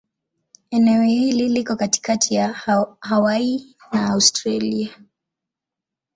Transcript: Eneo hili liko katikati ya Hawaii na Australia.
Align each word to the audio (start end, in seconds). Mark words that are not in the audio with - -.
Eneo 0.71 1.01
hili 1.03 1.49
liko 1.49 1.75
katikati 1.75 2.35
ya 2.35 2.53
Hawaii 2.99 3.75
na 3.93 4.09
Australia. 4.09 4.97